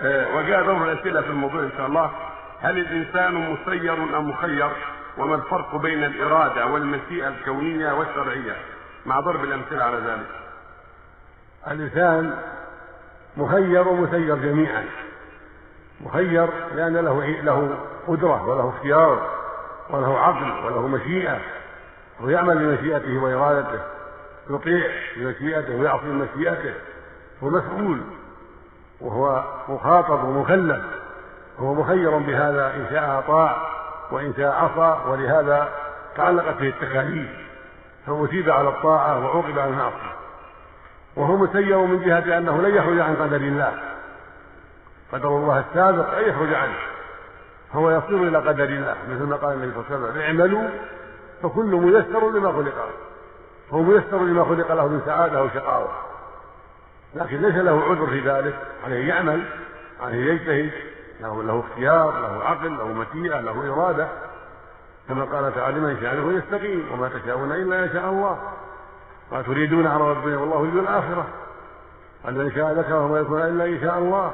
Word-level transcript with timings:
آه، 0.00 0.36
وجاء 0.36 0.64
دور 0.64 0.92
الأسئلة 0.92 1.20
في 1.20 1.28
الموضوع 1.28 1.60
إن 1.60 1.70
شاء 1.76 1.86
الله. 1.86 2.10
هل 2.60 2.78
الإنسان 2.78 3.34
مسير 3.34 3.94
أم 3.94 4.30
مخير؟ 4.30 4.70
وما 5.18 5.34
الفرق 5.34 5.76
بين 5.76 6.04
الإرادة 6.04 6.66
والمشيئة 6.66 7.28
الكونية 7.28 7.92
والشرعية؟ 7.92 8.56
مع 9.06 9.20
ضرب 9.20 9.44
الأمثلة 9.44 9.84
على 9.84 9.96
ذلك. 9.96 10.26
الإنسان 11.70 12.38
مخير 13.36 13.88
ومسير 13.88 14.36
جميعا. 14.36 14.84
مخير 16.00 16.48
لأن 16.76 16.96
له 16.96 17.26
له 17.42 17.78
قدرة 18.06 18.48
وله 18.48 18.68
اختيار 18.68 19.30
وله 19.90 20.18
عقل 20.18 20.66
وله 20.66 20.88
مشيئة. 20.88 21.38
ويعمل 22.20 22.58
بمشيئته 22.58 23.18
وإرادته 23.18 23.80
يطيع 24.50 24.90
بمشيئته 25.16 25.76
ويعصي 25.76 26.06
بمشيئته 26.06 26.74
هو 27.42 27.50
مسؤول 27.50 28.00
وهو 29.00 29.42
مخاطب 29.68 30.24
ومكلف 30.24 30.84
وهو 31.58 31.74
مخير 31.74 32.18
بهذا 32.18 32.66
إن 32.66 32.86
شاء 32.90 33.18
أطاع 33.18 33.56
وإن 34.10 34.34
شاء 34.36 34.52
عصى 34.52 35.10
ولهذا 35.10 35.68
تعلقت 36.16 36.56
به 36.60 36.68
التكاليف 36.68 37.30
فأثيب 38.06 38.50
على 38.50 38.68
الطاعة 38.68 39.24
وعوقب 39.24 39.58
على 39.58 39.70
المعصية. 39.70 40.14
وهو 41.16 41.36
مسير 41.36 41.78
من 41.78 42.02
جهة 42.02 42.38
أنه 42.38 42.62
لن 42.62 42.74
يخرج 42.74 43.00
عن 43.00 43.16
قدر 43.16 43.36
الله. 43.36 43.72
قدر 45.12 45.28
الله 45.28 45.64
السابق 45.70 46.16
أن 46.18 46.28
يخرج 46.28 46.54
عنه. 46.54 46.76
هو 47.72 47.90
يصير 47.90 48.22
إلى 48.22 48.38
قدر 48.38 48.64
الله 48.64 48.96
مثل 49.10 49.22
ما 49.22 49.36
قال 49.36 49.52
النبي 49.54 49.72
صلى 49.72 49.96
الله 49.96 50.08
عليه 50.08 50.08
وسلم 50.08 50.22
اعملوا 50.22 50.68
فكل 51.42 51.64
ميسر 51.64 52.30
لما 52.30 52.52
خلق 52.52 52.64
له. 52.64 52.90
هو 53.72 53.82
ميسر 53.82 54.18
لما 54.18 54.44
خلق 54.44 54.72
له 54.72 54.88
من 54.88 55.02
سعادة 55.06 55.38
أو 55.38 55.48
شقاوة 55.48 55.88
لكن 57.14 57.42
ليس 57.42 57.54
له 57.54 57.82
عذر 57.84 58.06
في 58.06 58.20
ذلك. 58.20 58.54
عليه 58.84 59.08
يعمل 59.08 59.44
عليه 60.02 60.32
يجتهد. 60.32 60.70
له 61.20 61.42
له 61.42 61.64
اختيار 61.68 62.20
له 62.20 62.44
عقل 62.44 62.78
له 62.78 62.88
مشيئة 62.88 63.40
له 63.40 63.72
إرادة. 63.72 64.08
كما 65.08 65.24
قال 65.24 65.54
تعالى 65.54 65.80
من 65.80 65.98
شاء 66.00 66.30
يستقيم 66.30 66.92
وما 66.92 67.08
تشاءون 67.08 67.52
إلا 67.52 67.84
إن 67.84 67.90
شاء 67.92 68.10
الله. 68.10 68.38
ما 69.32 69.42
تريدون 69.42 69.86
على 69.86 70.10
ربنا 70.10 70.38
والله 70.38 70.60
يريد 70.60 70.76
الآخرة. 70.76 71.26
قال 72.24 72.34
من 72.34 72.52
شاء 72.54 72.72
ذكره 72.72 73.04
وما 73.04 73.18
يكون 73.18 73.40
إلا 73.42 73.64
إن 73.64 73.80
شاء 73.80 73.98
الله. 73.98 74.32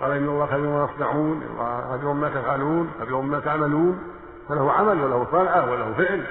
قال 0.00 0.12
إن 0.12 0.28
الله 0.28 0.46
خبير 0.46 0.66
ما 0.66 0.86
تصنعون 0.86 1.42
خبير 1.92 2.12
ما 2.12 2.28
تفعلون 2.28 2.92
خبير 3.00 3.20
ما 3.20 3.40
تعملون. 3.40 3.98
فله 4.48 4.72
عمل 4.72 5.00
وله 5.00 5.26
صنعة 5.32 5.70
وله 5.70 5.94
فعل. 5.98 6.24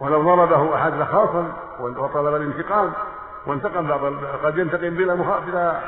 ولو 0.00 0.22
ضربه 0.22 0.74
أحد 0.74 0.94
لخاصم 0.94 1.48
وطلب 1.80 2.34
الانتقام. 2.34 2.92
وانتقم 3.46 3.86
بعض 3.86 4.00
قد 4.44 4.58
ينتقم 4.58 4.90
بلا 4.90 5.14
بلا 5.14 5.80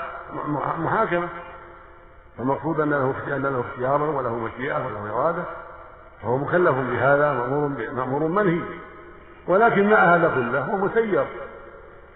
محاكمة. 0.78 1.28
فالمقصود 2.38 2.80
أن 2.80 2.90
له 2.90 3.14
أن 3.28 3.42
له 3.42 3.60
اختيارا 3.60 4.04
وله 4.04 4.36
مشيئة 4.36 4.86
وله 4.86 5.14
إرادة. 5.14 5.42
فهو 6.22 6.36
مكلف 6.36 6.76
بهذا 6.76 7.32
مأمور 7.32 7.68
مأمور 7.92 8.28
منهي. 8.28 8.60
ولكن 9.46 9.90
مع 9.90 9.96
هذا 9.96 10.28
كله 10.34 10.60
هو 10.60 10.76
مسير. 10.76 11.24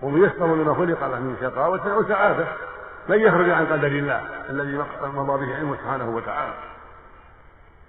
وميسر 0.03 0.47
لما 0.47 0.75
خلق 0.75 1.07
له 1.07 1.21
من 1.21 1.37
شقاوة 1.41 1.97
وسعادة. 1.97 2.45
لن 3.09 3.21
يخرج 3.21 3.51
عن 3.51 3.67
قدر 3.67 3.87
الله 3.87 4.21
الذي 4.51 4.85
مضى 5.03 5.47
به 5.47 5.57
علمه 5.57 5.77
سبحانه 5.77 6.09
وتعالى. 6.09 6.55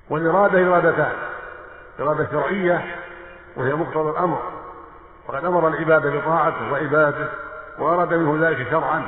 والإرادة 0.10 0.68
إرادتان. 0.68 1.14
إرادة 2.00 2.28
شرعية 2.32 2.96
وهي 3.56 3.74
مقتضى 3.76 4.10
الأمر. 4.10 4.42
وقد 5.28 5.46
أمر 5.46 5.68
العباد 5.68 6.08
بطاعته 6.08 6.72
وعبادته 6.72 7.28
وأراد 7.80 8.14
منه 8.14 8.48
ذلك 8.48 8.70
شرعا. 8.70 9.04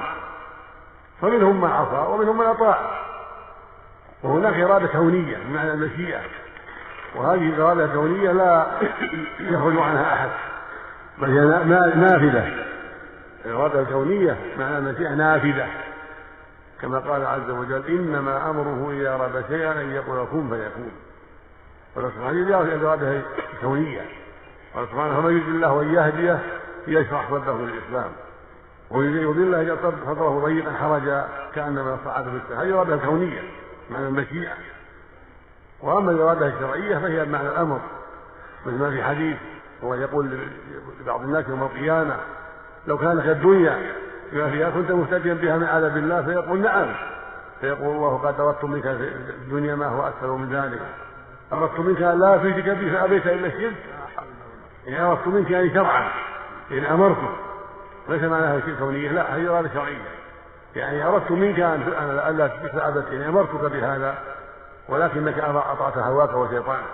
فمنهم 1.22 1.62
من 1.62 1.70
عصى 1.70 2.12
ومنهم 2.12 2.38
من 2.38 2.46
أطاع. 2.46 2.92
وهناك 4.24 4.54
إرادة 4.54 4.88
كونية 4.88 5.38
بمعنى 5.38 5.72
المشيئة. 5.72 6.22
وهذه 7.16 7.50
الإرادة 7.50 7.86
الكونية 7.86 8.32
لا 8.32 8.66
يخرج 9.40 9.78
عنها 9.78 10.14
أحد 10.14 10.30
بل 11.18 11.30
هي 11.30 11.46
نافذة. 11.96 12.66
الإرادة 13.46 13.80
الكونية 13.80 14.38
معنى 14.58 14.78
المشيئة 14.78 15.10
نافذة. 15.10 15.68
كما 16.82 17.00
قال 17.00 17.26
عز 17.26 17.50
وجل 17.50 17.84
إنما 17.88 18.50
أمره 18.50 18.92
إذا 18.92 19.16
أراد 19.16 19.46
شيئا 19.48 19.72
أن 19.72 19.92
يقول 19.92 20.28
كن 20.32 20.50
فيكون 20.50 20.92
والسبحانه 21.96 22.60
هذه 22.60 22.76
الإرادة 22.76 23.22
الكونية 23.54 24.02
قال 24.76 24.88
سبحانه 24.88 25.22
فمن 25.22 25.32
يريد 25.32 25.48
الله 25.48 25.82
أن 25.82 25.94
يهديه 25.94 26.40
يشرح 26.88 27.30
صدره 27.30 27.58
للإسلام. 27.58 28.12
ويريد 28.92 29.38
الله 29.38 29.62
يجعل 29.62 29.78
صدره 30.06 30.42
ضيقا 30.46 30.72
حرجا 30.72 31.28
كأنما 31.56 31.98
صعد 32.06 32.24
في 32.24 32.30
السماء 32.44 32.66
هذه 32.66 32.74
إرادة 32.74 32.98
كونية 32.98 33.42
معنى 33.90 34.08
المشيئة. 34.08 34.54
وأما 35.82 36.12
الإرادة 36.12 36.48
الشرعية 36.48 36.98
فهي 36.98 37.26
بمعنى 37.26 37.50
الأمر. 37.50 37.80
مثل 38.66 38.78
ما 38.78 38.92
في 38.92 39.04
حديث 39.04 39.38
هو 39.84 39.94
يقول 39.94 40.40
لبعض 41.02 41.22
الناس 41.22 41.46
يوم 41.50 41.64
القيامة 41.64 42.16
لو 42.88 42.98
كانت 42.98 43.26
الدنيا 43.26 43.78
بما 44.32 44.50
فيها 44.50 44.70
كنت 44.70 44.92
مهتديا 44.92 45.34
بها 45.34 45.58
من 45.58 45.64
عذاب 45.66 45.98
الله 45.98 46.22
فيقول 46.22 46.62
نعم. 46.62 46.88
فيقول 47.62 47.96
الله 47.96 48.18
قد 48.18 48.40
أردت 48.40 48.64
منك 48.64 48.84
في 48.84 49.12
الدنيا 49.30 49.76
ما 49.76 49.88
هو 49.88 50.08
أكثر 50.08 50.36
من 50.36 50.56
ذلك. 50.56 50.82
أردت 51.54 51.80
منك 51.80 52.02
أن 52.02 52.20
لا 52.20 52.36
أفيدك 52.36 52.70
به 52.70 52.94
فأبيت 52.94 53.28
إلا 53.28 53.48
الشرك 53.48 53.76
يعني 54.90 55.06
أردت 55.06 55.28
منك 55.28 55.52
يعني 55.52 55.74
شرعا 55.74 56.12
يعني 56.72 56.94
أمرتك 56.94 57.30
ليس 58.10 58.24
معناها 58.24 58.60
شرك 58.60 58.78
كونية 58.80 59.12
لا 59.12 59.36
هذه 59.36 59.50
إرادة 59.50 59.70
شرعية. 59.74 60.02
يعني 60.76 61.04
أردت 61.04 61.32
منك 61.32 61.60
أن 61.60 61.82
ألا 62.28 62.48
تشرك 62.48 62.76
أبدا 62.76 63.14
يعني 63.14 63.30
أمرتك 63.30 63.72
بهذا 63.72 64.18
ولكنك 64.90 65.40
أطعت 65.40 65.98
هواك 65.98 66.34
وشيطانك. 66.34 66.86